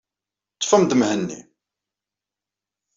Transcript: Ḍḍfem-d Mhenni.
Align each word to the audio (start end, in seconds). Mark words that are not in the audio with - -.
Ḍḍfem-d 0.59 0.91
Mhenni. 0.99 1.39